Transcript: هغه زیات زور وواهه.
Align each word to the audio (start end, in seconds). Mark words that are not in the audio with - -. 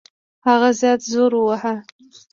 هغه 0.47 0.69
زیات 0.79 1.01
زور 1.11 1.31
وواهه. 1.35 1.73